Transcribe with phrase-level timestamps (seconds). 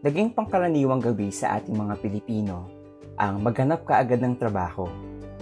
[0.00, 2.64] Naging pangkaraniwang gabi sa ating mga Pilipino
[3.20, 4.88] ang maghanap kaagad ng trabaho,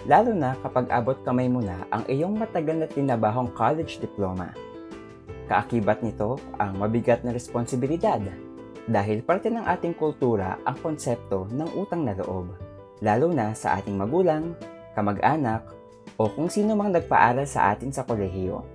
[0.02, 4.50] lalo na kapag abot kamay mo na ang iyong matagal na tinabahong college diploma.
[5.46, 8.18] Kaakibat nito ang mabigat na responsibilidad
[8.90, 12.50] dahil parte ng ating kultura ang konsepto ng utang na loob,
[12.98, 14.58] lalo na sa ating magulang,
[14.98, 15.70] kamag-anak,
[16.18, 18.66] o kung sino mang nagpaaral sa atin sa kolehiyo.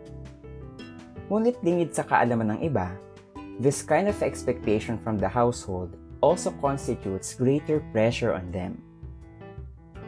[1.28, 2.96] Ngunit lingid sa kaalaman ng iba,
[3.60, 8.82] This kind of expectation from the household also constitutes greater pressure on them.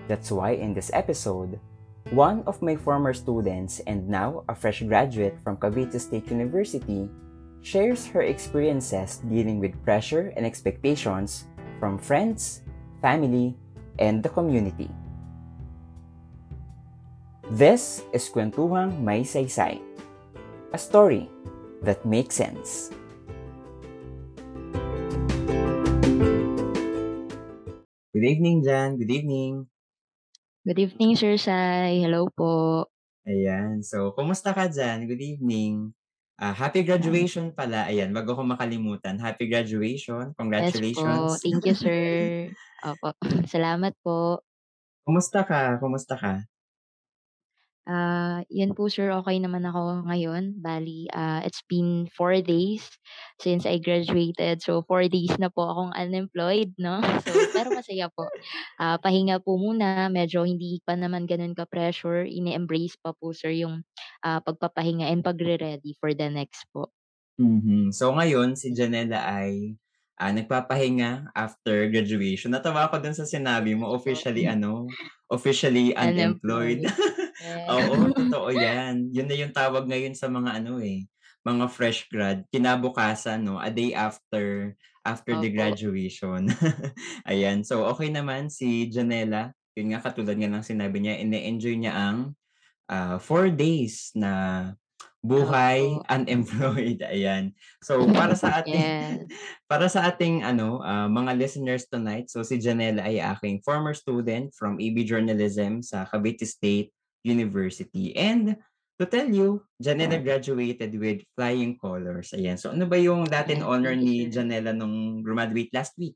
[0.08, 1.60] That's why in this episode,
[2.10, 7.10] one of my former students and now a fresh graduate from Cavite State University
[7.62, 11.46] shares her experiences dealing with pressure and expectations
[11.80, 12.62] from friends,
[13.02, 13.58] family,
[14.00, 14.90] and the community.
[17.50, 19.22] This is Kwentuhang May
[20.74, 21.30] a story
[21.82, 22.92] that makes sense.
[28.26, 28.98] Good evening, Jan.
[28.98, 29.70] Good evening.
[30.66, 32.02] Good evening, Sir Sai.
[32.02, 32.90] Hello po.
[33.22, 33.86] Ayan.
[33.86, 35.06] So, kumusta ka dyan?
[35.06, 35.94] Good evening.
[36.34, 37.86] Ah, happy graduation pala.
[37.86, 39.22] Ayan, bago ko makalimutan.
[39.22, 40.34] Happy graduation.
[40.58, 41.38] Yes po.
[41.38, 41.38] Congratulations.
[41.38, 42.50] Thank you, sir.
[42.82, 43.14] Opo.
[43.46, 44.42] Salamat po.
[45.06, 45.78] Kumusta ka?
[45.78, 46.42] Kumusta ka?
[47.86, 50.58] Ah, yun po, sir, okey naman ako ngayon.
[50.58, 52.90] Bale, ah, it's been 4 days
[53.38, 54.66] since I graduated.
[54.66, 56.98] So, 4 days na po akong unemployed 'no.
[57.22, 58.34] So, pero masaya po.
[58.82, 62.26] Ah, pahinga po muna, medyo hindi pa naman gano'n ka-pressure.
[62.26, 63.86] Ine-embrace pa po, sir, yung,
[64.26, 66.90] ah, pagpapahinga and pagre-ready for the next po.
[67.40, 67.92] Mhm.
[67.92, 69.76] So, ngayon si Janella ay,
[70.16, 72.56] ah, nagpapahinga after graduation.
[72.56, 73.92] Natawa ako dun sa sinabi mo, Opo.
[73.92, 74.96] officially ano,
[75.28, 76.80] officially unemployed.
[76.80, 76.96] Unemployed.
[77.46, 77.70] Yes.
[77.70, 79.14] Oo, totoo 'yan.
[79.14, 81.06] Yun na yung tawag ngayon sa mga ano, eh,
[81.46, 82.42] mga fresh grad.
[82.50, 84.74] Kinabukasan 'no, a day after
[85.06, 85.58] after the Opo.
[85.62, 86.50] graduation.
[87.30, 89.54] Ayan, so okey naman si Janella.
[89.78, 92.34] Yun nga, katulad nga ng sinabi niya, ine-enjoy niya ang,
[92.90, 94.72] ah, 4 days na
[95.22, 96.06] buhay Opo.
[96.10, 97.54] unemployed, ayan.
[97.86, 99.28] So, para sa ating
[99.70, 104.50] para sa ating ano, ah, mga listeners tonight, so si Janella ay aking former student
[104.58, 106.90] from AB Journalism sa Cavite State
[107.26, 108.14] University.
[108.14, 108.62] And
[109.02, 112.56] to tell you, Janella graduated with flying colors, ayan.
[112.62, 114.40] So, ano ba yung Latin honor ni sir.
[114.46, 116.16] Janella nung grumaduate last week?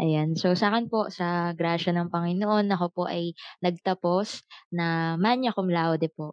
[0.00, 0.32] Ayan.
[0.32, 4.40] So, sa'kin po, sa grasya ng Panginoon, ako po ay nagtapos
[4.72, 6.32] na magna cum laude po.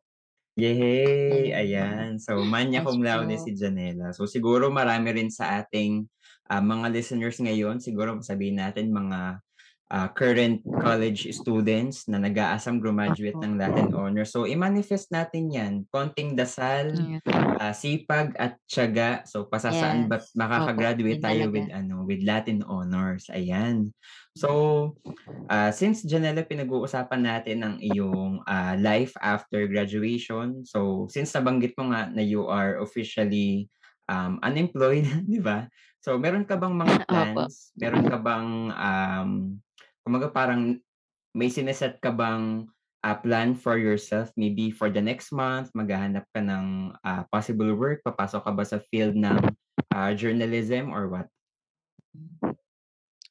[0.56, 1.52] Yehey!
[1.52, 2.16] Ayan.
[2.16, 4.16] So, magna cum laude si Janella.
[4.16, 6.08] So, siguro marami rin sa ating,
[6.48, 9.44] ah, mga listeners ngayon, siguro sabihin natin mga,
[9.88, 13.46] ah, current college students na nag-aasang grumaduate Opo.
[13.48, 14.36] ng Latin honors.
[14.36, 16.92] So, i-manifest natin 'yan, konting dasal,
[17.58, 19.24] ah, sipag at tiyaga.
[19.26, 20.36] So, pasasaan Yes.
[20.36, 23.90] Opo, makaka-graduate tayo with ano, with Latin honors, ayan.
[24.36, 24.94] So,
[25.48, 30.68] ah, since Janella pinag-uusapan natin ang iyong, ah, life after graduation.
[30.68, 33.72] So, since nabanggit mo nga na you are officially,
[34.12, 35.68] um, unemployed, 'di ba?
[36.04, 37.72] So, meron ka bang mga plans?
[37.76, 39.32] Meron ka bang, um,
[40.08, 40.80] kumbaga parang
[41.36, 42.64] may sine-set ka bang,
[43.04, 44.32] ah, plan for yourself?
[44.40, 48.80] Maybe for the next month, maghahanap ka ng, ah, possible work, papasok ka ba sa
[48.88, 49.44] field ng,
[49.92, 51.28] ah, journalism or what?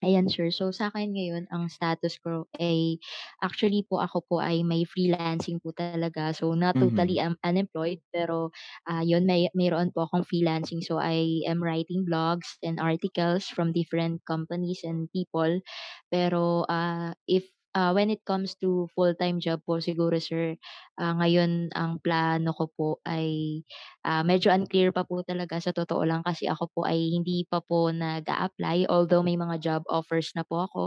[0.04, 0.52] Ayan, sir.
[0.52, 3.00] So, sa'kin ngayon ang status ko ay
[3.40, 6.36] actually po ako po ay may freelancing po talaga.
[6.36, 7.20] So, not totally Mhm.
[7.24, 8.52] um, unemployed pero,
[8.84, 10.84] ah, yun may mayroon po akong freelancing.
[10.84, 15.64] So, I am writing blogs and articles from different companies and people.
[16.12, 20.56] Pero, ah, if, ah, when it comes to full-time job po siguro, sir,
[20.96, 23.60] ah, ngayon ang plano ko po ay,
[24.06, 27.60] ah, medyo unclear pa po talaga sa totoo lang kasi ako po ay hindi pa
[27.60, 30.82] po nag-a-apply although may mga job offers na po ako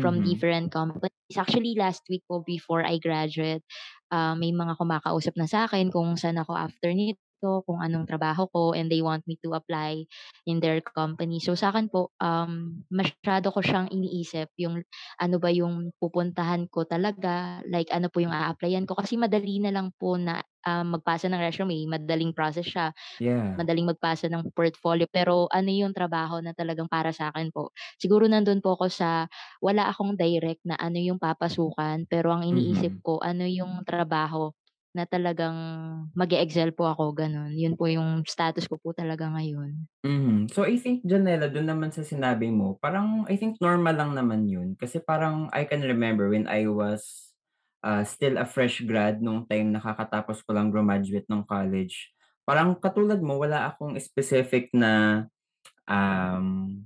[0.00, 0.24] from Mhm.
[0.24, 1.12] different companies.
[1.36, 3.62] Actually, last week po before I graduate,
[4.12, 7.20] ah, may mga kumakausap na sa'kin kung saan ako after nito,
[7.64, 10.04] kung anong trabaho ko, and they want me to apply
[10.44, 11.40] in their company.
[11.40, 14.84] So, sa'kin po, um, masyado ko siyang iniisip yung
[15.20, 18.96] ano ba yung pupuntahan ko talaga, like ano po yung a-applyan ko.
[18.98, 23.60] Kasi madali na lang po na, ah, magpasa ng resume, madaling process siya, Yeah.
[23.60, 25.04] madaling magpasa ng portfolio.
[25.10, 29.26] Pero ano yung trabaho na talagang para sa'kin po, siguro nandun po ako sa
[29.60, 33.02] wala akong direct na ano yung papasukan, pero ang iniisip Mhm.
[33.04, 34.52] ko ano yung trabaho
[34.96, 35.56] na talagang
[36.18, 37.52] mag-e-excel po ako, gano'n.
[37.54, 39.86] Yun po yung status ko po talaga ngayon.
[40.00, 40.48] Mhm.
[40.48, 44.48] So, I think Janella dun naman sa sinabi mo, parang I think normal lang naman
[44.48, 44.72] yun.
[44.80, 47.04] Kasi parang I can remember when I was,
[47.84, 52.08] ah, still a fresh grad nung time na kakatapos ko lang grumaduate ng college.
[52.48, 55.24] Parang katulad mo wala akong specific na,
[55.88, 56.80] um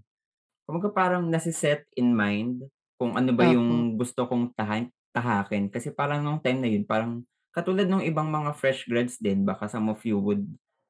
[0.65, 2.65] Kumbaga parang nase-set in mind
[2.97, 7.23] kung ano ba yung gusto kong tahan tahakin kasi parang nung time na yun parang
[7.55, 10.45] katulad nung ibang mga fresh grads din baka some of you would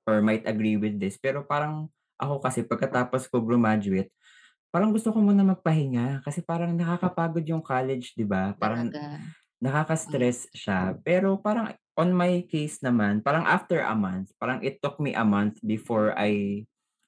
[0.08, 1.88] or might agree with this, pero parang
[2.20, 4.12] ako kasi pagkatapos ko grumaduate,
[4.74, 8.56] parang gusto ko muna magpahinga kasi parang nakakapagod yung college 'di ba?
[8.58, 9.20] Parang Talaga.
[9.64, 10.92] Nakaka-stress siya.
[11.00, 15.24] Pero parang on my case naman, parang after a month, parang it took me a
[15.24, 16.64] month before I,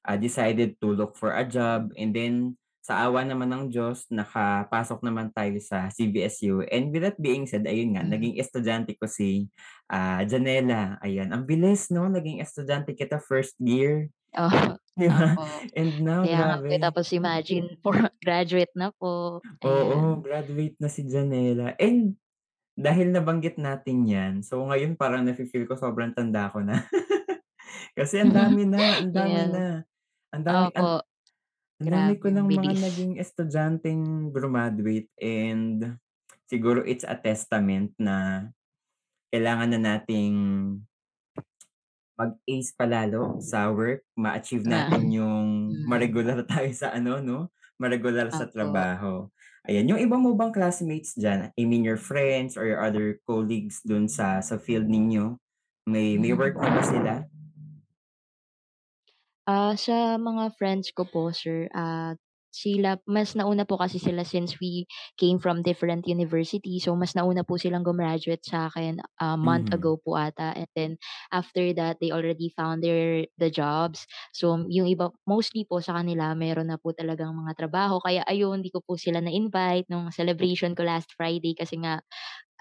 [0.09, 2.57] ah, decided to look for a job and then
[2.87, 7.67] sa awa naman ng Diyos nakapasok naman tayo sa CVSU and with that being said,
[7.67, 8.07] ayun nga Mhm.
[8.07, 9.51] naging estudyante ko si,
[9.91, 11.35] ah, Janella, ayan.
[11.35, 14.63] Ang bilis 'no, naging estudyante kita first year, Oo,
[14.99, 15.27] 'di ba?
[15.77, 16.87] And now Kaya nga grabe.
[16.87, 20.21] tapos imagine for graduate na po, Oo, ayan.
[20.21, 22.17] graduate na si Janella and
[22.79, 26.81] dahil nabanggit natin 'yan, so ngayon parang nafi-feel ko sobrang tanda ko na.
[27.99, 29.51] Kasi ang dami na, ang dami Yes.
[29.51, 29.85] na.
[30.35, 31.03] Ang dami Opo.
[31.77, 32.81] Ang dami Grabe ko ng mga bilis.
[32.81, 36.01] naging estudyanteng grumaduate and
[36.49, 38.49] siguro it's a testament na
[39.29, 40.37] kailangan na nating
[42.17, 45.47] mag-ace pa lalo sa work, ma-achieve Na natin yung
[45.77, 45.85] mm.
[45.85, 49.29] ma-regular tayo sa ano 'no, ma-regular sa trabaho.
[49.69, 53.85] Ayan, yung iba mo bang classmates diyan, I mean your friends or your other colleagues
[53.85, 55.37] dun sa sa field ninyo,
[55.85, 57.13] may may work na ba sila?
[59.47, 62.19] Ah, sa mga friends ko po sir, ah,
[62.51, 64.89] sila mas nauna po kasi sila since we
[65.21, 66.81] came from different university.
[66.83, 69.77] So, mas nauna po silang gumraduate sa'kin a month Mhm.
[69.77, 70.91] ago po ata and then
[71.31, 74.09] after that they already found their the jobs.
[74.35, 78.65] So, yung iba mostly po sa kanila meron na po talagang mga trabaho kaya ayun,
[78.67, 82.01] 'di ko po sila na-invite nung celebration ko last Friday kasi nga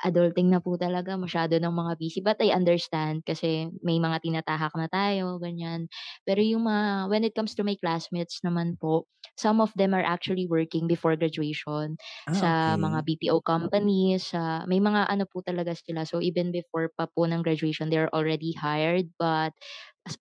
[0.03, 2.19] adulting na po talaga masyado ng mga busy.
[2.19, 5.87] But I understand kasi may mga tinatahak na tayo, ganyan.
[6.27, 9.07] Pero yung mga when it comes to my classmates naman po,
[9.39, 11.95] some of them are actually working before graduation
[12.25, 13.05] Ah, sa mga okey.
[13.07, 16.03] BPO companies, sa may mga ano po talaga sila.
[16.03, 19.53] So, even before pa po ng graduation they're already hired but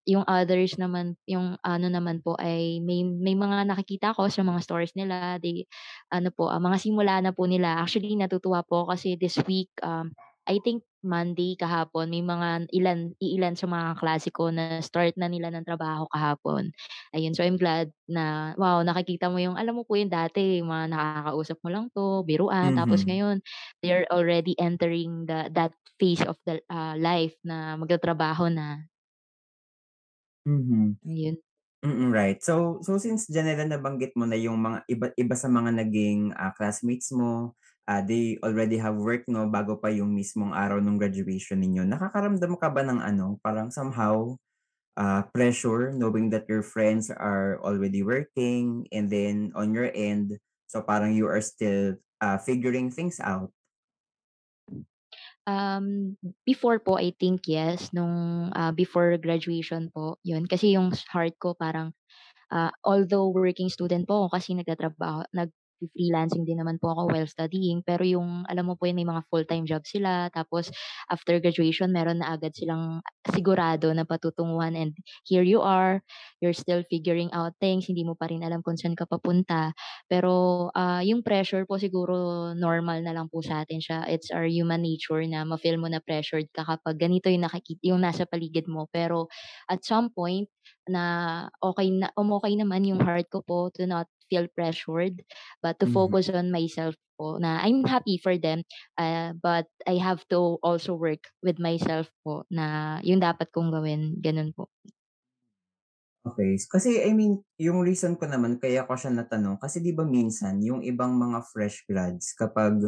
[0.08, 4.60] yung others naman yung ano naman po ay may may mga nakikita ako sa mga
[4.64, 5.68] stories nila, they
[6.12, 7.80] ano po, ah, mga simula na po nila.
[7.80, 10.12] Actually natutuwa po kasi this week, um,
[10.48, 15.28] I think Monday kahapon may mga ilan iilan sa mga kaklase ko na start na
[15.28, 16.72] nila ng trabaho kahapon.
[17.16, 20.92] Ayun, so I'm glad na wow, nakikita mo yung alam mo po yung dati mga
[20.92, 23.08] nakakausap mo lang 'to, biruan, tapos Mhm.
[23.08, 23.40] ngayon
[23.84, 28.88] they're already entering the that phase of the, ah, life na magtatrabaho na.
[30.46, 31.00] Mhm.
[31.08, 31.36] Ayun.
[31.84, 32.38] Mm, right.
[32.44, 36.52] So so since nila nabanggit mo na yung mga iba't iba sa mga naging, ah,
[36.56, 37.54] classmates mo,
[37.88, 41.84] ah, they already have work 'no, bago pa yung mismong araw nung graduation ninyo.
[41.88, 44.36] Nakakaramdam ka ba ng ano, parang somehow,
[45.00, 50.38] ah, pressure knowing that your friends are already working and then on your end,
[50.70, 53.50] so parang you are still, ah, figuring things out?
[55.44, 56.16] Um,
[56.48, 60.48] before po I think yes, nung, ah, before graduation po, yun.
[60.48, 61.92] Kasi yung heart ko parang
[62.52, 65.26] Ah, although working student po ako kasi nagtatrabaho
[65.84, 69.22] nagfi-freelancing din naman po ako while studying, pero yung alam mo po yun may mga
[69.28, 70.72] full-time job sila tapos
[71.12, 74.96] after graduation meron na agad silang sigurado na patutunguhan and
[75.28, 76.00] here you are,
[76.40, 79.72] you're still figuring out things, hindi mo pa rin alam kung saan ka papunta.
[80.08, 84.80] Pero, ah, yung pressure po siguro normal na lang po sa'tin siya, it's our human
[84.84, 88.88] nature na ma-feel mo na pressured ka kapag ganito yung nakiki yung nasa paligid mo.
[88.92, 89.28] Pero
[89.68, 90.48] at some point
[90.88, 91.04] na
[91.64, 95.22] okey na umokey naman yung heart ko po to not feel pressured,
[95.62, 95.90] but to Mhm.
[95.90, 98.62] focus on myself po na I'm happy for them,
[98.98, 104.18] ah, but I have to also work with myself po na yung dapat kong gawin,
[104.22, 104.68] gano'n po.
[106.24, 106.56] Okey.
[106.72, 110.56] Kasi I mean, yung reason ko naman kaya ko siya natanong kasi 'di ba minsan
[110.64, 112.80] yung ibang mga fresh grads kapag,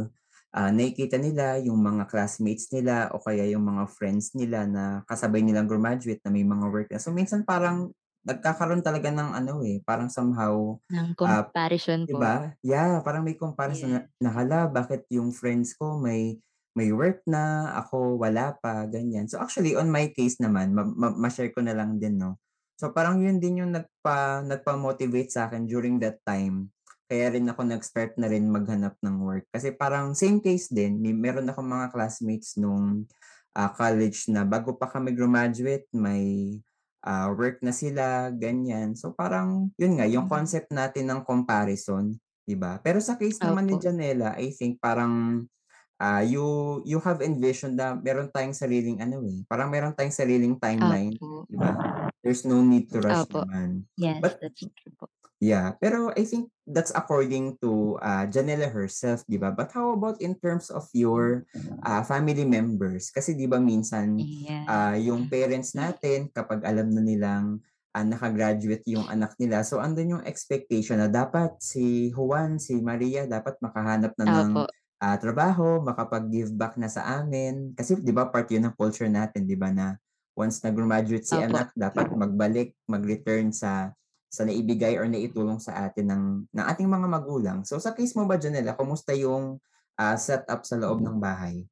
[0.57, 5.45] ah, nakikita nila yung mga classmates nila o kaya yung mga friends nila na kasabay
[5.45, 6.97] nilang grumaduate na may mga work na.
[6.97, 7.93] So minsan parang
[8.27, 12.21] nagkakaroon talaga ng ano, eh, parang somehow, Ng ah comparison 'Di po.
[12.21, 12.55] ba?
[12.67, 14.07] Yeah, parang may comparison na Yes.
[14.23, 16.39] na, "Hala, bakit yung friends ko may
[16.79, 19.27] may work na, ako wala pa," ganyan.
[19.31, 22.39] So, actually on my case naman ma ma ma-share ko na lang din 'no.
[22.81, 26.71] So, parang yun din yung nagpa nagpa-motivate sa'kin during that time.
[27.11, 29.47] Kaya rin ako nag-start na rin maghanap ng work.
[29.55, 33.07] Kasi parang same case din, may meron akong mga classmates nung,
[33.59, 36.59] ah, college na bago pa kami grumaduate may
[37.07, 38.99] ah, work na sila, ganyan.
[38.99, 40.31] So parang yun nga, yung Mhm.
[40.31, 42.13] concept natin ng comparison,
[42.45, 42.83] 'di ba?
[42.83, 43.81] Pero sa case naman ni Opo.
[43.81, 45.47] Janella, I think parang,
[46.01, 46.45] ah, you
[46.87, 51.47] you have envisioned na meron tayong sariling ano, eh, parang meron tayong sariling timeline, Opo.
[51.49, 51.81] 'di ba?
[52.25, 53.45] There's no need to rush Opo.
[53.47, 53.87] naman.
[53.97, 55.07] Yes, But that's true po.
[55.41, 59.53] yeah, pero I think that's according to, ah, Janella herself, 'di ba?
[59.53, 61.45] But how about in terms of your,
[61.85, 63.13] ah, family members?
[63.13, 64.65] Kasi 'di ba minsan, Ayan.
[64.69, 67.61] ah, yung parents natin kapag alam na nilang,
[67.97, 73.25] ah, naka-graduate yung anak nila, so andun yung expectation na dapat si Juan, si Maria
[73.29, 74.67] dapat makahanap na ng, Opo.
[75.03, 77.73] Ah, trabaho, makapag-give back na sa amin.
[77.77, 79.97] Kasi 'di ba part yun ng culture natin 'di ba, na
[80.37, 81.43] once na grumaduate si Opo.
[81.43, 83.93] anak dapat magbalik, mag-return sa
[84.33, 87.59] sa naibigay or naitulong sa atin ng ng ating mga magulang.
[87.69, 89.59] So sa case mo ba Janella, kumusta yung,
[90.01, 91.67] ah, setup sa loob ng bahay?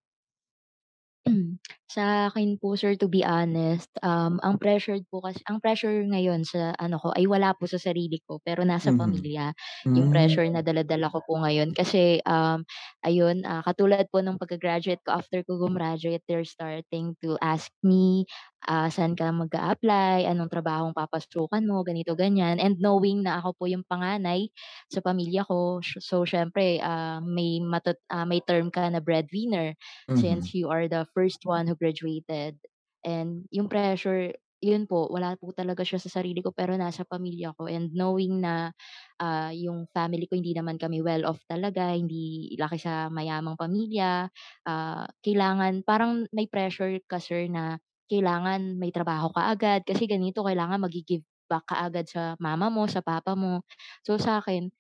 [1.27, 1.57] Hmm,
[1.89, 6.45] sa akin po sir to be honest, um, ang pressured po kasi ang pressure ngayon
[6.45, 8.93] sa ano ko ay wala po sa sarili ko pero nasa Mhm.
[8.93, 9.57] pamilya.
[9.97, 10.65] Yung pressure na Hmm.
[10.65, 12.61] dala-dala ko po ngayon kasi, um,
[13.01, 18.29] ayun, ah, katulad po nung pagka-graduate ko after ko gumraduate they're starting to ask me,
[18.69, 22.59] ah, "Saan ka mag-a-apply, anong trabahong papasukan mo?" Ganito, ganyan.
[22.63, 24.49] And knowing na ako po yung panganay
[24.93, 29.75] sa pamilya ko, so siyempre, ah, may matut ah, may term ka na breadwinner
[30.17, 30.55] since Mhm.
[30.57, 32.59] you are the first one who graduated.
[33.05, 34.33] And yung pressure,
[34.65, 38.41] yun po wala po talaga siya sa sarili ko pero nasa pamilya ko and knowing
[38.41, 38.73] na,
[39.21, 44.29] ah, yung family ko hindi naman kami well-off talaga, hindi laki sa mayamang pamilya,
[44.69, 47.77] ah, kailangan parang may pressure ka sir na
[48.11, 52.89] kailangan may trabaho ka agad kasi ganito kailangan maggi-give back ka agad sa mama mo,
[52.89, 53.63] sa papa mo.
[54.07, 54.73] So sa'kin,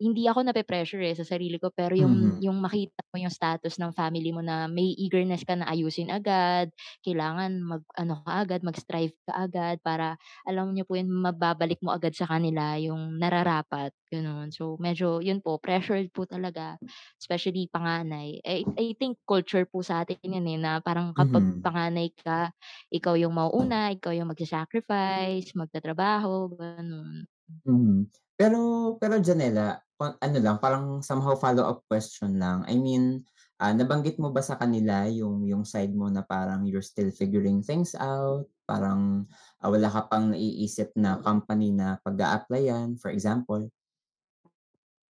[0.00, 2.42] hindi ako nape-pressure, eh, sa sarili ko pero yung Mhm.
[2.42, 6.74] yung makita mo yung status ng family mo na may eagerness ka na ayusin agad,
[7.06, 12.10] kailangan mag-ano ka agad, mag-strive ka agad para alam niyo po yun, mababalik mo agad
[12.16, 14.50] sa kanila yung nararapat, gano'n.
[14.50, 16.76] So medyo yun po, pressured po talaga,
[17.22, 18.42] especially panganay.
[18.42, 21.64] I I think culture po sa atin yun, eh, na parang kapag Mhm.
[21.64, 22.50] panganay ka,
[22.90, 27.26] ikaw yung mauuna, ikaw yung magsa-sacrifice, magtatrabaho, gano'n.
[27.64, 28.10] Mhm.
[28.38, 28.58] Pero
[28.98, 32.66] pero Janella, pa ano lang, parang somehow follow-up question lang.
[32.66, 33.22] I mean,
[33.62, 37.62] ah, nabanggit mo ba sa kanila yung yung side mo na parang you're still figuring
[37.62, 39.30] things out, parang,
[39.62, 43.70] ah, wala ka pang naiisip na company na pag-a-applyan, for example?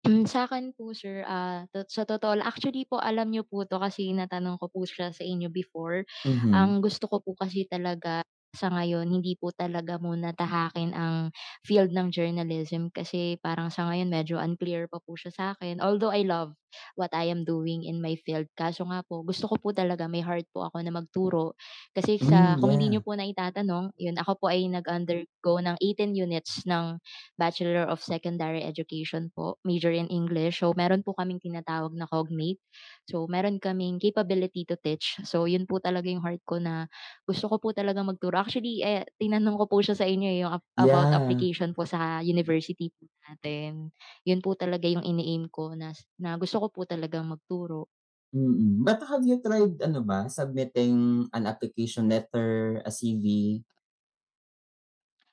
[0.06, 4.14] Hmm, sa'kin po sir, ah, to sa totoo actually po alam niyo po 'to kasi
[4.14, 6.06] natanong ko po siya sa inyo before.
[6.24, 6.58] Mhm.
[6.58, 8.22] Ang gusto ko po kasi talaga
[8.56, 11.30] sa ngayon hindi po talaga muna tahakin ang
[11.66, 15.78] field ng journalism kasi parang sa ngayon medyo unclear pa po siya sa'kin.
[15.84, 16.56] Although I love
[16.98, 20.20] what I am doing in my field, kaso nga po gusto ko po talaga may
[20.24, 21.54] heart po ako na magturo.
[21.96, 22.98] Kasi sa Hmm, kung hindi yeah.
[22.98, 26.98] niyo po naitatanong, yun ako po ay nag-undergo ng 18 units ng
[27.38, 30.60] Bachelor of Secondary Education po, major in English.
[30.62, 32.60] So meron po kaming tinatawag na cognate.
[33.08, 35.18] So meron kaming capability to teach.
[35.24, 36.86] So yun po talaga yung heart ko na
[37.26, 38.38] gusto ko po talagang magturo.
[38.40, 41.08] Actually, eh, tinanong ko po siya sa inyo, eh, yung ap about Yeah.
[41.12, 43.90] application po sa university po natin.
[44.24, 47.88] Yun po talaga yung ini-aim ko na na gusto ko po talagang magturo.
[48.32, 53.24] Mm, but have you tried ano ba, submitting an application letter, a CV?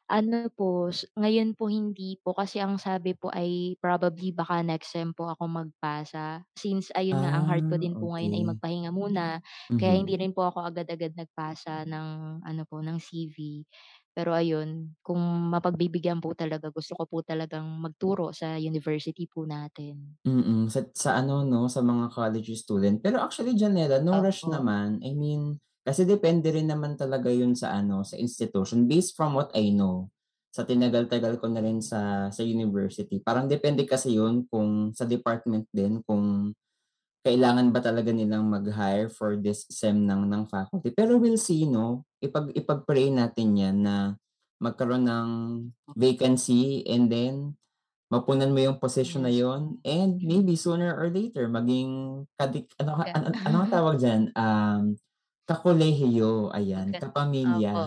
[0.06, 5.10] Ano po, ngayon po hindi po kasi ang sabi po ay probably baka next sem
[5.18, 6.46] po ako magpasa.
[6.54, 9.42] Since ayun nga, ang heart ko Ah, din po ngayon ay magpahinga muna,
[9.74, 12.08] kaya hindi rin po ako agad-agad nagpasa ng
[12.46, 13.66] ano po, ng CV.
[14.18, 14.70] Pero ayun,
[15.06, 15.20] kung
[15.54, 19.96] mapagbibigyan po talaga, gusto ko po talagang magturo sa university po natin.
[20.26, 22.98] Mm, sa sa ano 'no, sa mga college student.
[22.98, 24.50] Pero actually Janella, no rush Opo.
[24.50, 24.98] naman.
[25.06, 28.90] I mean, kasi depende rin naman talaga yun sa ano, sa institution.
[28.90, 30.10] Based from what I know,
[30.50, 35.70] sa tinagal-tagal ko na rin sa sa university, parang depende kasi yun kung sa department
[35.70, 36.58] din kung
[37.26, 40.94] kailangan ba talaga nilang mag-hire for this sem ng ng faculty.
[40.94, 43.96] Pero we'll see 'no, ipag ipag-pray natin 'yan na
[44.60, 45.30] magkaroon ng
[45.94, 47.54] vacancy and then
[48.08, 49.82] mapunan mo yung posisyon na yun po.
[49.84, 54.94] and maybe sooner or later maging kadik ano Ka ano ano tawag diyan, um,
[55.46, 57.02] kakolehiyo, ayan, opo.
[57.10, 57.74] kapamilya.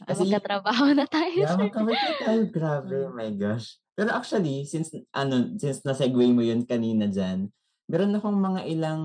[0.00, 1.70] Ah, Kasi magkatrabaho na tayo yeah, na
[2.18, 3.78] tayo, grabe, oh my gosh.
[3.94, 7.46] Pero actually since ano, since na-segue mo yun kanina diyan,
[7.86, 9.02] meron akong mga ilang,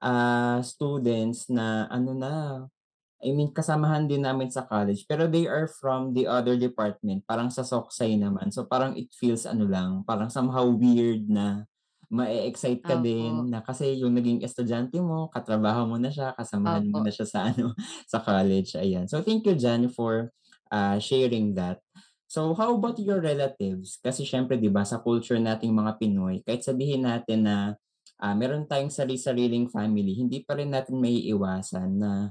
[0.00, 2.32] ah, students na ano na,
[3.24, 7.48] I mean kasamahan din namin sa college pero they are from the other department, parang
[7.48, 8.52] sa SOCSAI naman.
[8.52, 11.64] So parang it feels ano lang, parang somehow weird na
[12.12, 13.04] ma-e-excite ka Opo.
[13.04, 17.08] din na kasi yung naging estudyante mo, katrabaho mo na siya, kasamahan mo Opo.
[17.08, 17.72] na siya sa ano,
[18.12, 19.08] sa college, ayan.
[19.08, 20.30] So thank you Jan for,
[20.70, 21.80] ah, sharing that.
[22.28, 23.98] So how about your relatives?
[24.02, 27.56] Kasi siyempre 'di ba sa culture nating mga Pinoy, kahit sabihin natin na
[28.20, 32.30] ah, meron tayong sari-sariling family, hindi pa rin natin maiiwasan na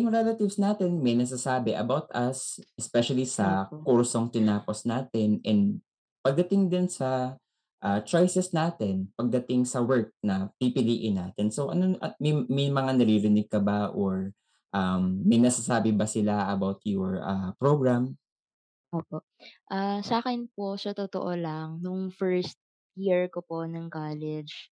[0.00, 5.80] yung relatives natin may nasasabi about us, especially sa kursong tinapos natin and
[6.24, 7.36] pagdating din sa,
[7.82, 11.50] ah, choices natin pagdating sa work na pipiliin natin.
[11.52, 14.32] So ano at may may mga naririnig ka ba or,
[14.72, 18.16] um, may nasasabi ba sila about your, ah, program?
[18.92, 19.24] Opo.
[19.72, 22.60] Ah, sa'kin po sa totoo lang nung first
[22.92, 24.68] year ko po ng college,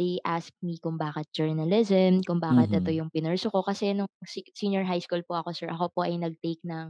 [0.00, 2.96] they asked me kung bakit journalism, kung bakit ito Mhm.
[2.96, 3.60] yung pinursue ko.
[3.60, 4.08] Kasi nung
[4.56, 6.88] senior high school po ako sir, ako po ay nag-take ng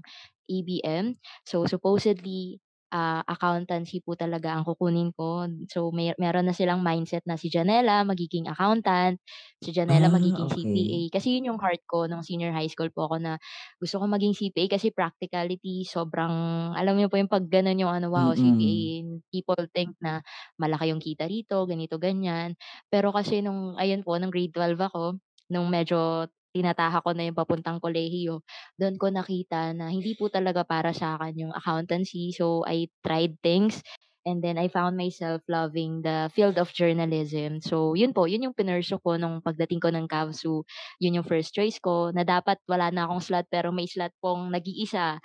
[0.50, 1.18] ABM.
[1.46, 2.62] So supposedly,
[2.92, 5.46] ah, accountancy po talaga ang kukunin ko.
[5.70, 9.18] So may meron na silang mindset na si Janella magiging accountant,
[9.62, 10.98] si Janella Ah, magiging CPA.
[11.18, 13.32] Kasi yun yung heart ko nung senior high school po ako na
[13.80, 16.32] gusto ko maging CPA kasi practicality sobrang
[16.76, 18.90] alam niyo po yung 'pag gano'n yung ano, wow CPA Mm.
[19.32, 20.20] people think na
[20.60, 22.54] malaki yung kita rito, ganito, ganyan.
[22.92, 25.18] Pero kasi nung ayun po nung grade 12 ako,
[25.52, 28.42] nung medyo tinatahak ko na yung papuntang kolehiyo,
[28.78, 32.32] dun ko nakita na hindi po talaga para sa'kin yung accountancy.
[32.34, 33.80] So, I tried things
[34.26, 37.60] and then I found myself loving the field of journalism.
[37.64, 40.64] So, yun po, yun yung pinursue ko nung pagdating ko ng KAVSU.
[41.00, 44.52] Yun yung first choice ko na dapat wala na akong slot pero may slot pong
[44.52, 45.18] nag-iisa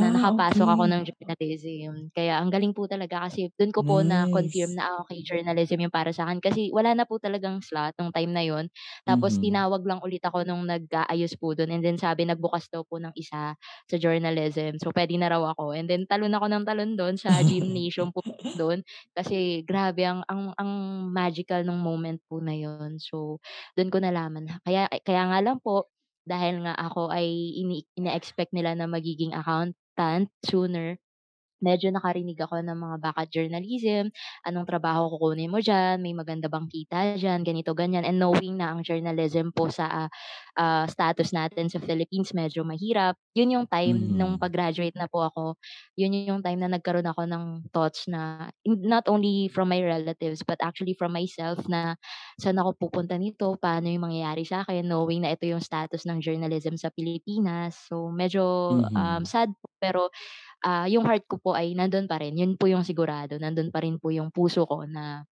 [0.00, 1.92] na Ah, nakapasok ako ng journalism.
[2.14, 4.68] Kaya ang galing po talaga kasi dun ko po Nice.
[4.76, 8.32] na, ah, okey journalism yung para sa'kin kasi wala na po talagang slot nung time
[8.34, 8.66] na yun.
[9.06, 9.40] Tapos Mhm.
[9.40, 13.12] tinawag lang ulit ako nung nag-aayos po dun and then sabi nagbukas daw po ng
[13.16, 13.54] isa
[13.88, 14.76] sa journalism.
[14.82, 18.22] So, puwede na raw ako and then talon ako ng talon dun sa gymnasium po
[18.58, 18.82] dun
[19.16, 20.70] kasi grabe ang ang ang
[21.12, 22.98] magical nung moment po na yun.
[23.00, 23.38] So,
[23.78, 25.88] dun ko nalaman na kaya kaya nga lang po
[26.26, 27.26] dahil nga ako ay
[27.58, 30.98] ini ine-expect nila na magiging accountant sooner,
[31.64, 34.10] medyo nakarinig ako ng mga baka journalism,
[34.44, 38.02] anong trabaho kukunin mo diyan, may maganda bang kita diyan, ganito, ganyan.
[38.04, 40.10] And knowing na ang journalism po sa, ah,
[40.58, 44.42] ah, status natin sa Philippines medyo mahirap, yun yung time nung Mhm.
[44.42, 45.56] pag-graduate na po ako,
[45.96, 50.58] yun yung time na nagkaroon ako ng thoughts na not only from my relatives but
[50.60, 51.96] actually from myself na
[52.40, 56.76] saan ako pupunta nito, paano yung mangyayari sa'kin knowing na ito yung status ng journalism
[56.80, 57.76] sa Pilipinas.
[57.88, 58.42] So, medyo,
[58.96, 59.28] um, Mhm.
[59.28, 60.08] sad po pero,
[60.64, 62.34] ah, yung heart ko po ay nandun pa rin.
[62.38, 65.26] Yun po yung sigurado, nandun pa rin po yung puso ko na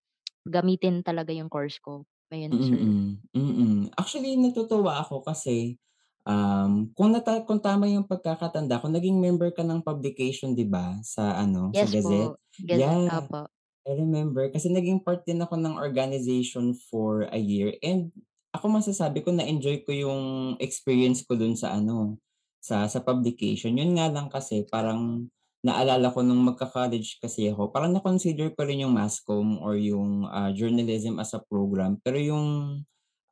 [0.48, 2.04] gamitin talaga yung course ko.
[2.34, 2.82] Ayun, sir.
[2.82, 3.94] Mm, mm.
[3.94, 5.78] Actually natutuwa ako kasi,
[6.26, 10.98] um, kung nata kung tama yung pagkakatanda ko naging member ka ng publication 'di ba
[11.06, 12.34] sa ano, sa Yes Gazette?
[12.34, 13.50] po, Gazette, Yeah, opo.
[13.86, 18.10] I remember kasi naging part din ako ng organization for a year and
[18.50, 20.22] ako masasabi ko na-enjoy ko yung
[20.58, 22.18] experience ko dun sa ano,
[22.60, 23.74] sa sa publication.
[23.76, 25.28] Yun nga lang kasi parang
[25.64, 30.24] naalala ko nung magka-college kasi ako, parang na-consider ko rin yung mass comm or yung,
[30.30, 32.80] ah, journalism as a program pero yung,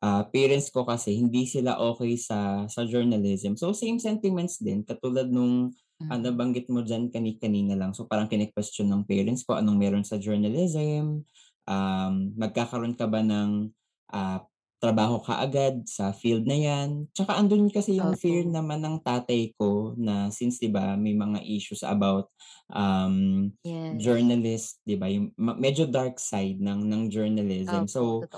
[0.04, 3.56] ah, parents ko kasi hindi sila okey sa sa journalism.
[3.58, 5.72] So, same sentiments din katulad nung,
[6.12, 6.22] ah, Mm.
[6.22, 7.92] nabanggit mo diyan kani-kanina lang.
[7.96, 11.24] So, parang kine-question ng parents ko anong meron sa journalism,
[11.68, 13.72] um, magkakaroon ka ba ng,
[14.14, 14.44] ah,
[14.82, 17.10] trabaho kaagad sa field na 'yan.
[17.14, 18.48] Tsaka andun kasi yung fear Opo.
[18.48, 22.30] naman ng tatay ko na since 'di ba may mga issues about,
[22.72, 24.02] um, Yes.
[24.02, 27.86] journalist 'di ba yung medyo dark side ng ng journalism.
[27.86, 28.28] Opo, So,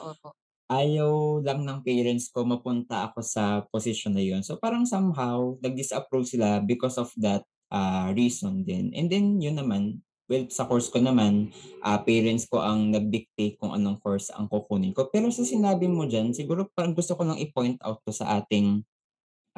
[0.70, 4.42] ayaw lang ng parents ko mapunta ako sa posisyon na yun.
[4.46, 7.42] So, parang somehow nag-disapprove sila because of that,
[7.74, 11.50] ah, reason din and then yun naman, well sa course ko naman,
[11.82, 15.10] ah, parents ko ang nag-dictate kung anong course ang kukunin ko.
[15.10, 18.86] Pero sa sinabi mo diyan siguro parang gusto ko lang i-point out 'to sa ating,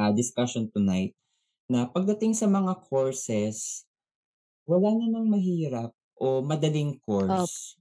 [0.00, 1.14] ah, discussion tonight
[1.70, 3.86] na pagdating sa mga courses,
[4.68, 7.76] wala namang mahirap o madaling course,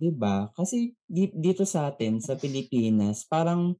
[0.00, 0.50] 'di ba?
[0.56, 1.92] Kasi di dito sa
[2.22, 2.34] Yes.
[2.40, 3.76] Pilipinas parang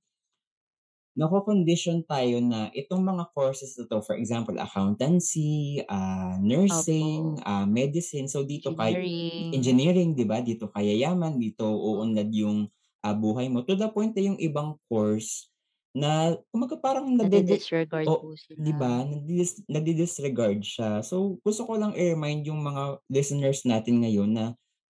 [1.19, 7.45] nakokondisyon tayo na itong mga courses na 'to, for example, accountancy, ah, nursing, Opo.
[7.47, 9.55] ah, medicine, so dito kay Engineering.
[9.55, 12.69] engineering 'di ba, dito ka yayaman, dito uunlad yung,
[13.05, 13.63] ah, buhay mo.
[13.67, 15.51] To the point na yung ibang course
[15.95, 21.03] na kumbaga parang Nadi-disregard o po 'di ba, nadidis nadi-disregard siya.
[21.03, 24.45] So, gusto ko lang i-remind yung mga listeners natin ngayon na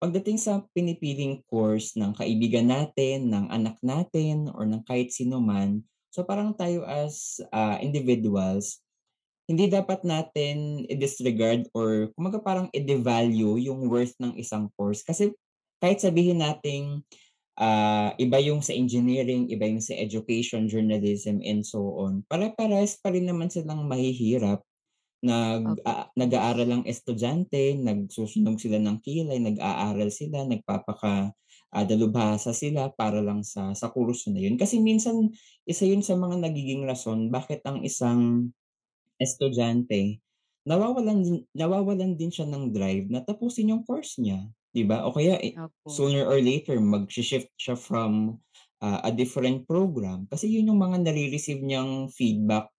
[0.01, 5.85] pagdating sa pinipiling course ng kaibigan natin, ng anak natin, or ng kahit sino man,
[6.11, 8.83] so parang tayo as, ah, individuals,
[9.49, 15.03] hindi dapat natin i-disregard or kumbaga parang i-devalue yung worth ng isang course.
[15.03, 15.33] Kasi
[15.83, 17.03] kahit sabihin nating,
[17.59, 23.11] ah, iba yung sa engineering, iba yung sa education, journalism, and so on, pare-parehas pa
[23.11, 24.63] rin naman silang mahihirap.
[25.21, 26.17] Nag a yes.
[26.17, 31.29] nag-aaral ang estudyante, nagsusunog sila ng kilay, nag-aaral sila, nagpapaka
[31.73, 34.55] ah, dalubhasa sila para lang sa sa kurso na yun.
[34.59, 35.31] Kasi minsan
[35.67, 38.51] isa yun sa mga nagiging rason bakit ang isang
[39.21, 40.19] estudyante
[40.67, 45.05] nawawalan din nawawalan din siya ng drive na tapusin yung course niya, 'di ba?
[45.09, 45.57] O kaya, eh,
[45.89, 48.37] sooner or later magshi-shift siya from,
[48.83, 52.69] ah, a different program kasi yun yung mga nare-receive niyang feedback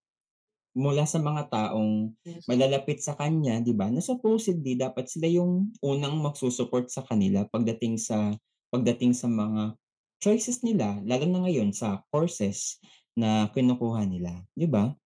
[0.77, 2.49] mula sa mga taong Yes.
[2.49, 8.01] malalapit sa kanya, 'di ba, na supposedly dapat sila yung unang magsu-support sa kanila pagdating
[8.01, 8.33] sa
[8.73, 9.77] pagdating sa mga
[10.23, 12.81] choices nila lalo na ngayon sa courses
[13.15, 14.97] na kinukuha nila, 'di ba?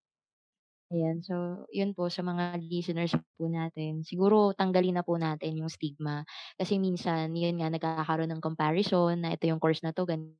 [0.94, 5.66] Ayan, so yun po sa mga listeners po natin, siguro tanggalin na po natin yung
[5.66, 6.22] stigma.
[6.54, 10.38] Kasi minsan yun nga nagkakaroon ng comparison na ito yung course na 'to ganito,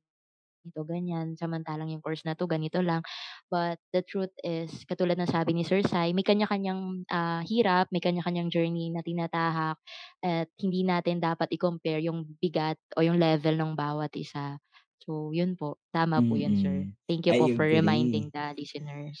[0.75, 3.05] ganyan, samantalang yung course na 'to ganito lang.
[3.47, 8.03] But the truth is katulad ng sabi ni Sir Sai, may kanya-kanyang, ah, hirap, may
[8.03, 9.77] kanya-kanyang journey na tinatahak
[10.23, 14.59] at hindi natin dapat i-compare yung bigat o yung level ng bawat isa.
[15.07, 16.89] So yun po, tama po yun Sir.
[17.07, 17.79] Thank you po I for agree.
[17.79, 19.15] reminding the listeners.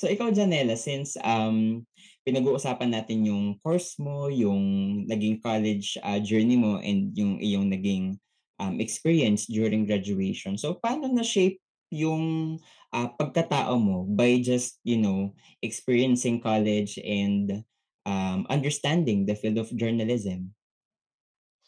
[0.00, 1.86] So ikaw Janella, since, um,
[2.26, 4.58] pinag-uusapan natin yung course mo, yung
[5.06, 8.18] naging college, ah, journey mo and yung iyong naging,
[8.58, 10.58] um, experience during graduation.
[10.58, 12.58] So paano na-shape yung,
[12.92, 15.32] ah, pagkatao mo by just, you know,
[15.64, 17.64] experiencing college and,
[18.04, 20.52] um, understanding the field of journalism?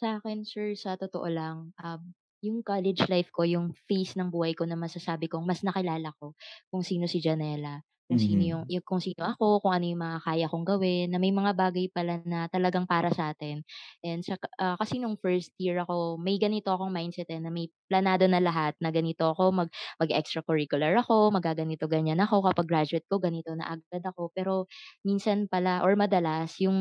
[0.00, 2.03] Sa'kin sir, sa totoo lang, um,
[2.40, 6.33] yung college life ko, yung phase ng buhay ko na masasabi kong mas nakilala ko
[6.72, 8.70] kung sino si Janella, kung sino yung Mhm.
[8.70, 11.87] yung kung sino ako, kung ano yung mga kaya kong gawin, na may mga bagay
[11.94, 13.62] pala na talagang para sa'tin.
[14.03, 17.70] And saka ah, kasi nung first year ako, may ganito akong mindset, eh, na may
[17.87, 19.68] planado na lahat na ganito ako, mag
[20.03, 24.31] mag-e-extracurricular ako, maggaganito ganyan ako, kapag graduate ko ganito na agad ako.
[24.35, 24.66] Pero
[25.07, 26.79] minsan pala or madalas yung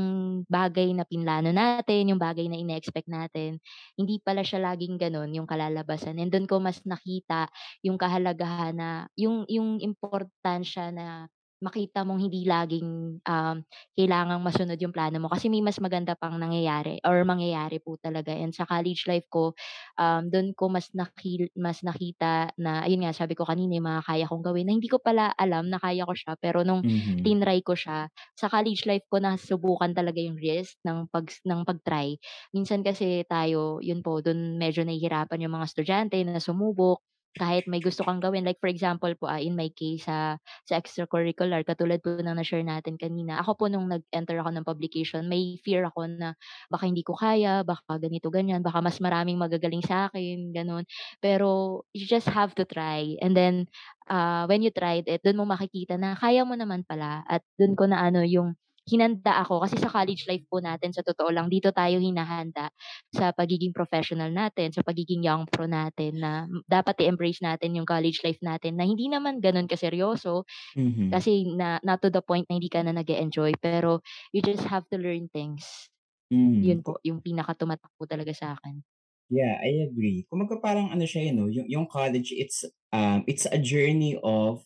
[0.47, 3.59] bagay na plinano natin, yung bagay na ine-expect natin,
[3.99, 7.49] hindi pala siya laging gano'n yung kalalabasan and do'n ko mas nakita
[7.85, 8.89] yung kahalagahan na
[9.19, 11.18] yung yung importansya na
[11.59, 13.57] makita mong hindi laging, um,
[13.97, 18.31] kailangang masunod yung plano mo kasi may mas maganda pang nangyayari or mangyayari po talaga
[18.35, 19.51] and sa college life ko,
[19.99, 24.03] um, do'n ko mas nakil mas nakita na ayun nga sabi ko kanina yung mga
[24.07, 27.25] kaya kong gawin na hindi ko pala alam na kaya ko siya pero nung Mhm.
[27.25, 32.15] tinry ko siya, sa college life ko nasubukan talaga yung risk ng pag ng pag-try.
[32.55, 37.03] Minsan kasi tayo, yun po, dun medyo nahihirapan yung mga estudyante na sumubok
[37.37, 38.41] kahit may gusto kang gawin.
[38.47, 42.65] Like for example po, ah, in my case sa sa extracurricular katulad po ng na-share
[42.65, 43.37] natin kanina.
[43.43, 46.33] Ako po nung nag-enter ako ng publication, may fear ako na
[46.71, 50.83] baka hindi ko kaya, baka ganito ganyan, baka mas maraming magagaling sa'kin, gano'n.
[51.21, 53.67] Pero you just have to try and then
[54.09, 57.75] ah, when you tried it, dun mo makikita na kaya mo naman pala at dun
[57.77, 58.55] ko na ano yung
[58.89, 62.73] hinanda ako kasi sa college life po natin sa totoo lang dito tayo hinahanda
[63.13, 68.19] sa pagiging professional natin, sa pagiging young pro natin na dapat i-embrace natin yung college
[68.25, 70.43] life natin na hindi naman ganun kaseryoso
[70.75, 71.13] Mhm.
[71.13, 74.01] kasi na not to the point na hindi ka na nag enjoy pero
[74.33, 75.89] you just have to learn things.
[76.31, 76.79] Mhm.
[76.79, 78.83] Yun po yung pinakatumatak po talaga sa'kin.
[79.29, 80.25] Yeah, I agree.
[80.25, 84.65] Kumbaga parang ano siya, eh, 'no, yung yung college it's, um, it's a journey of,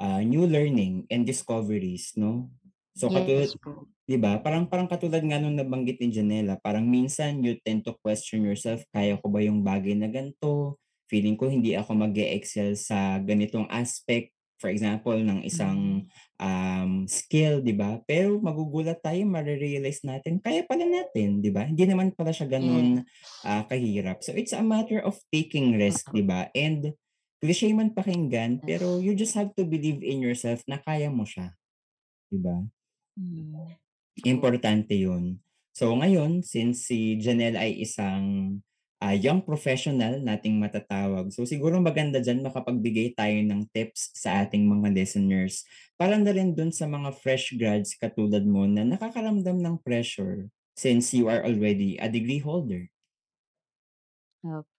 [0.00, 2.50] ah, new learning and discoveries 'no?
[2.98, 3.88] So katulad Yes po.
[4.08, 7.94] 'di ba, parang parang katulad nga nung nabanggit ni Janela, parang minsan you tend to
[8.02, 10.80] question yourself, "Kaya ko ba yung bagay na gan'to?
[11.12, 16.00] Feeling ko hindi ako mag-e-excel sa ganitong aspect." For example, ng Mm.
[16.00, 16.10] isang,
[16.42, 18.02] um, skill 'di ba?
[18.10, 21.68] Pero magugulat tayo mare-realize natin kaya pala natin 'di ba?
[21.70, 23.38] Hindi naman pala siya gano'n Yes.
[23.46, 24.20] ah, kahirap.
[24.26, 26.10] So it's a matter of taking risk.
[26.10, 26.50] 'di ba?
[26.58, 26.94] And
[27.42, 31.54] cliche man pakinggan, pero you just have to believe in yourself na kaya mo siya,
[32.30, 32.56] 'di ba?
[33.18, 33.74] Mm.
[34.26, 35.42] Importante 'yun.
[35.74, 38.58] So ngayon, since si Janelle ay isang,
[39.02, 44.66] ah, young professional nating matatawag, so siguro maganda diyan makapagbigay tayo ng tips sa ating
[44.66, 45.62] mga listeners
[45.94, 51.14] para na rin dun sa mga fresh grads katulad mo na nakakaramdam ng pressure since
[51.14, 52.90] you are already a degree holder.
[54.44, 54.77] Opo.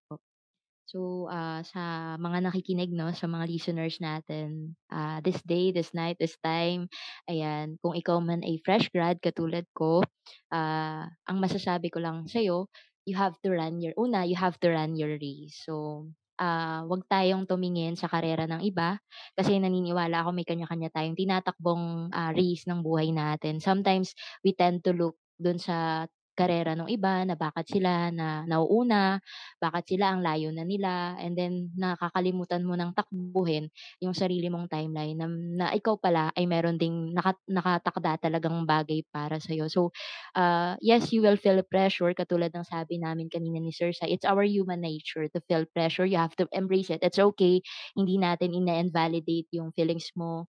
[0.89, 6.17] So, ah, sa mga nakikinig 'no, sa mga listeners natin, ah, this day, this night,
[6.17, 6.89] this time,
[7.29, 10.01] ayan, kung ikaw man ay fresh grad katulad ko,
[10.49, 12.65] ah, ang masasabi ko lang sa'yo,
[13.05, 15.61] you have to run your una, you have to run your race.
[15.61, 16.09] So,
[16.41, 18.97] ah, 'wag tayong tumingin sa karera ng iba,
[19.37, 23.61] kasi naniniwala ako may kanya-kanya tayong tinatakbong, ah, race ng buhay natin.
[23.61, 29.19] Sometimes we tend to look dun sa karera nung iba na bakit sila na nauuna,
[29.59, 33.67] bakit sila ang layo na nila, and then nakakalimutan mo ng takbuhin
[33.99, 39.03] yung sarili mong timeline na na ikaw pala ay meron ding naka nakatakda talagang bagay
[39.11, 39.67] para sa'yo.
[39.67, 39.91] So,
[40.39, 44.25] ah, yes, you will feel pressure katulad ng sabi namin kanina ni Sir Sai, it's
[44.27, 47.03] our human nature to feel pressure, you have to embrace it.
[47.03, 47.61] It's okay,
[47.97, 50.47] hindi natin ine-invalidate yung feelings mo,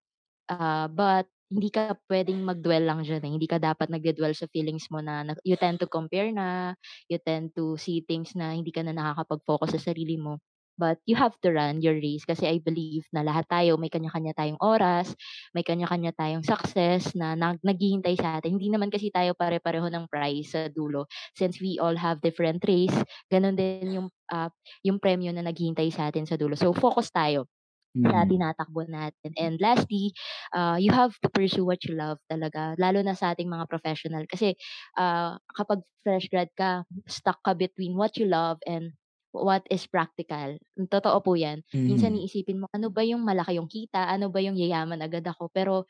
[0.50, 4.86] ah, but hindi ka puwedeng mag-dwell lang diyan, eh, hindi ka dapat nagde-dwell sa feelings
[4.94, 6.74] mo na nag you tend to compare na,
[7.10, 10.38] you tend to see things na hindi ka na nakakapag-focus sa sarili mo.
[10.80, 14.32] But you have to run your race kasi I believe na lahat tayo may kanya-kanya
[14.32, 15.12] tayong oras,
[15.52, 18.56] may kanya-kanya tayong success na nag naghihintay sa atin.
[18.56, 21.04] Hindi naman kasi tayo pare-pareho ng prize sa dulo.
[21.36, 22.96] Since we all have different race,
[23.28, 24.48] gano'n din yung, ah,
[24.80, 26.56] yung premyo na naghihintay sa atin sa dulo.
[26.56, 27.44] So, focus tayo
[28.10, 28.30] sa Mm.
[28.30, 29.32] tinatakbo natin.
[29.38, 30.12] And lastly,
[30.56, 34.24] ah, you have to pursue what you love talaga, lalo na sa ating mga professional.
[34.26, 34.56] Kasi,
[34.98, 38.96] ah, kapag fresh grad ka, stuck ka between what you love and
[39.30, 40.58] what is practical.
[40.90, 41.62] Totoo po 'yan.
[41.86, 42.18] Minsan Mhm.
[42.18, 44.10] iisipin mo, "Ano ba yung malaki yung kita?
[44.10, 45.86] Ano ba yung yayaman agad ako?" Pero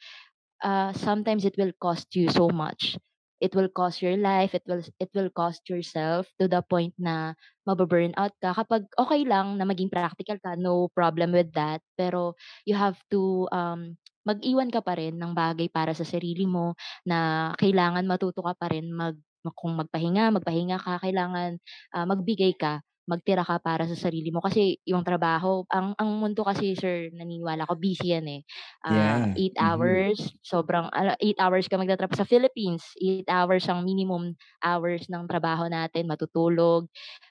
[0.64, 2.96] uh, sometimes it will cost you so much.
[3.40, 7.32] It will cost your life, it will it will cost yourself to the point na
[7.64, 8.52] mabu-burnout ka.
[8.52, 11.80] Kapag okay lang na maging practical ka, no problem with that.
[11.96, 12.36] Pero
[12.68, 13.96] you have to, um,
[14.28, 16.76] mag-iwan ka pa rin ng bagay para sa sarili mo
[17.08, 19.16] na kailangan matuto ka pa rin mag
[19.56, 21.00] kung magpahinga, magpahinga ka.
[21.00, 21.56] Kailangan,
[21.96, 24.38] ah, magbigay ka, magtira ka para sa sarili mo.
[24.38, 28.40] Kasi yung trabaho ang ang mundo kasi sir naniniwala ako busy yan, eh
[28.86, 29.36] ah, Yeah.
[29.36, 30.04] 8 Mhm.
[30.14, 35.26] hours, sobrang ala 8 hours ka magtatrabaho sa Philippines, 8 hours ang minimum hours ng
[35.26, 36.86] trabaho natin, matutulog,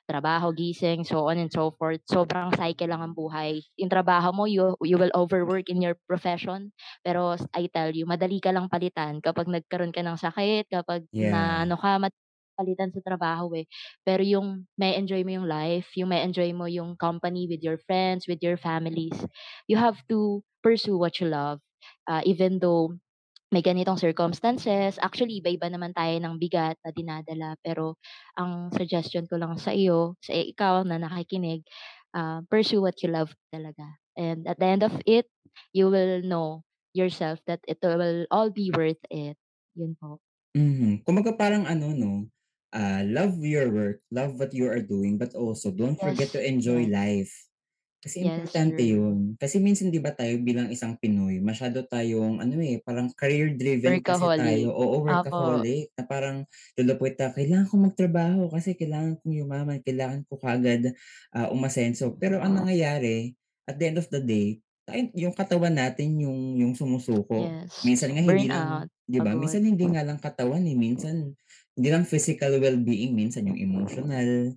[0.10, 2.02] trabaho, gising, so on and so forth.
[2.10, 3.62] Sobrang cycle lang ang buhay.
[3.80, 6.74] Yung trabaho mo, you you will overwork in your profession,
[7.06, 11.62] pero I tell you, madali ka lang palitan kapag nagkaroon ka ng sakit, kapag na
[11.62, 11.70] Yeah.
[11.70, 12.02] ano ka,
[12.60, 13.66] palitan sa trabaho eh.
[14.04, 17.80] Pero yung may enjoy mo yung life, yung may enjoy mo yung company with your
[17.88, 19.16] friends, with your families,
[19.72, 21.64] you have to pursue what you love.
[22.10, 22.92] Ah, even though
[23.54, 27.98] may ganitong circumstances, actually iba-iba naman tayo ng bigat na dinadala, pero
[28.38, 31.66] ang suggestion ko lang sa iyo, sa ikaw na nakikinig,
[32.14, 33.98] ah, pursue what you love talaga.
[34.18, 35.30] And at the end of it,
[35.74, 36.62] you will know
[36.94, 39.38] yourself that it will all be worth it.
[39.78, 40.22] Yun po.
[40.58, 41.06] Mhm.
[41.06, 42.12] Kumbaga parang ano 'no,
[42.74, 46.44] ah, love your work, love what you are doing, but also don't forget to Yes,
[46.44, 46.90] enjoy yes.
[46.90, 47.32] life.
[48.00, 48.86] Kasi Yes, importante sir.
[48.86, 49.36] yun.
[49.36, 54.00] Kasi minsan 'di ba tayo bilang isang Pinoy masyado tayong ano, eh, parang career driven
[54.00, 56.48] kasi tayo, oo, workaholic na parang
[57.00, 60.96] point na kailangan kong magtrabaho kasi kailangan kong yumaman, kailangan ko kaagad,
[61.36, 62.16] ah, umasenso.
[62.16, 63.36] Pero ang nangyayari,
[63.68, 67.60] at the end of the day, tayo yung katawan natin yung yung sumusuko.
[67.70, 67.84] Yes.
[67.84, 71.36] Minsan nga hindi lang Burnout, 'di ba, minsan hindi nga lang katawan, eh, minsan
[71.80, 74.52] hindi lang physical well-being, minsan yung emotional,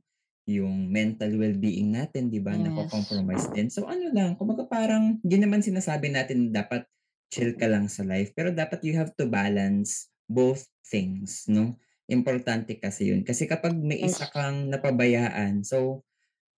[0.51, 2.59] yung mental well-being natin 'di ba Yes.
[2.59, 3.71] nako-compromise din.
[3.71, 6.85] So ano lang, kumbaga parang hindi naman sinasabi natin dapat
[7.33, 11.79] chill ka lang sa life, pero dapat you have to balance both things 'no.
[12.11, 13.23] Importante kasi yun.
[13.25, 16.03] Kasi kapag may isa kang napabayaan, so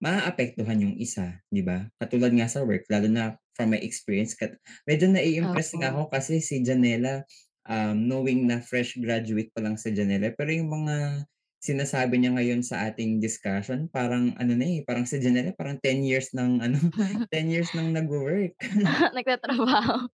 [0.03, 1.89] maaapektuhan yung isa, 'di ba?
[2.01, 5.97] Katulad nga sa work lalo na from my experience kat medyo nai-impress nga Opo.
[5.97, 7.25] ako kasi si Janela,
[7.69, 11.27] um, knowing na fresh graduate pa lang si Janela, pero yung mga
[11.65, 16.05] sinasabi niya ngayon sa ating discussion parang ano na, eh, parang si Janela parang ten
[16.05, 16.77] years ng ano,
[17.33, 18.53] ten years ng nagwo-work.
[19.17, 20.13] Nagtatrabaho.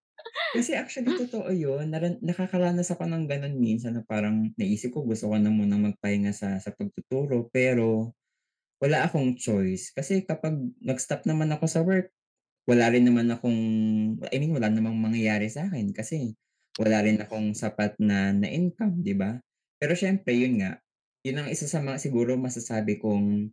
[0.54, 5.30] Kasi actually totoo yun, naran nakakaranas ako ng gano'n minsan na parang naisip ko gusto
[5.30, 8.14] ko na munang magpahinga sa sa pagtuturo pero
[8.82, 9.92] wala akong choice.
[9.92, 12.10] Kasi kapag nag-stop naman ako sa work,
[12.68, 13.60] wala rin naman akong
[14.30, 16.34] I mean wala namang mangyayari sa'kin kasi
[16.80, 19.38] wala rin akong sapat na na income, 'di ba?
[19.80, 20.80] Pero siyempre yun nga,
[21.26, 23.52] yun ang isa sa mga siguro masasabi kong,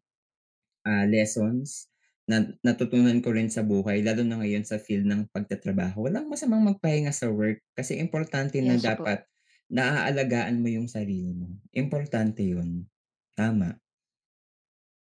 [0.88, 1.90] ah, lessons
[2.28, 6.08] na natutunan ko rin sa buhay lalo na ngayon sa field ng pagtatrabaho.
[6.12, 9.08] Walang masamang magpahinga sa work kasi importante na Yes po.
[9.08, 9.24] dapat
[9.72, 12.88] naaalagaan mo yung sarili mo, importante yun,
[13.36, 13.80] tama.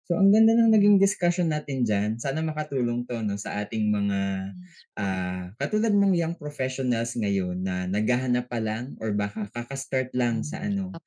[0.04, 2.20] So, ang ganda ng naging discussion natin diyan.
[2.20, 4.20] Sana makatulong 'to 'no, sa ating mga,
[5.00, 10.60] ah, katulad mong young professionals ngayon na naghahanap pa lang or baka kaka-start lang sa
[10.60, 11.00] Hmm, ano,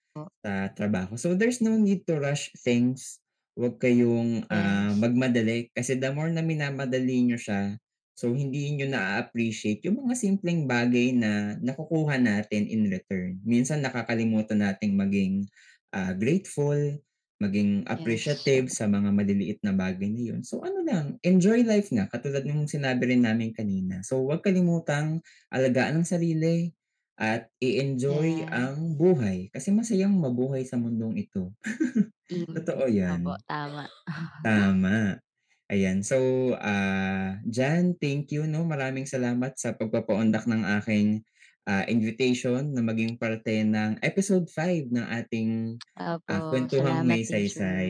[0.45, 1.17] sa trabaho.
[1.19, 3.21] So, there's no need to rush things.
[3.57, 5.03] Huwag kayong, Yes.
[5.03, 7.77] magmadali kasi the more na minamadali niyo siya,
[8.17, 13.41] so hindi niyo naa-appreciate yung mga simpleng bagay na nakukuha natin in return.
[13.45, 15.45] Minsan nakakalimutan nating maging,
[15.93, 16.77] ah, grateful,
[17.41, 18.21] maging Yes.
[18.23, 20.41] appreciative sa mga maliliit na bagay na yun.
[20.45, 24.01] So ano lang, enjoy life nga katulad nung sinabi rin namin kanina.
[24.05, 25.21] So, huwag kalimutang
[25.53, 26.73] alagaan ang sarili,
[27.17, 28.53] at i-enjoy Yes.
[28.53, 31.53] ang buhay kasi masayang mabuhay sa mundong ito.
[32.31, 33.35] Mm, Totoo 'yan.
[33.47, 33.87] tama.
[34.45, 35.17] Tama.
[35.71, 36.17] Ayan, so,
[36.59, 41.25] ah, diyan thank you 'no, maraming salamat sa pagpapaunlak ng aking,
[41.67, 45.51] ah, invitation na maging parte ng episode 5 ng ating,
[45.99, 47.87] Opo, kuwentuhang salamat may saysay.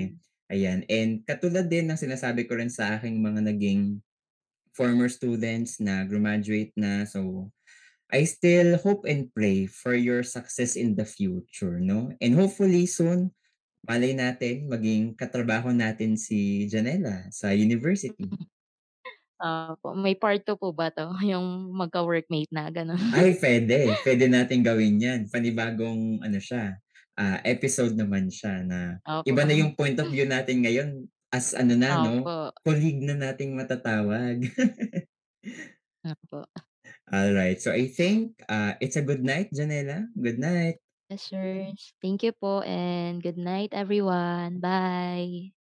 [0.49, 4.01] Ayan, and katulad din ng sinasabi ko rin sa aking mga naging
[4.73, 7.51] former students na grumaduate na, so
[8.07, 13.35] I still hope and pray for your success in the future 'no, and hopefully soon,
[13.83, 18.31] malay natin maging katrabaho natin si Janella sa university.
[19.37, 22.97] Opo, may part 2 po ba 'to, yung magka-workmate na gano'n?
[23.13, 25.29] Ay puwede, puwede nating gawin 'yan.
[25.29, 26.73] Panibagong ano siya,
[27.13, 29.29] ah, episode naman siya na Opo.
[29.29, 32.49] iba na yung point of view natin ngayon as ano na 'no, Opo.
[32.65, 34.41] colleague na nating matatawag.
[36.01, 36.49] Opo.
[37.07, 40.09] Alright, so I think, ah, it's a good night, Janella.
[40.17, 40.81] Good night.
[41.07, 41.71] Yes sir,
[42.03, 44.59] thank you po and good night everyone.
[44.59, 45.56] Bye.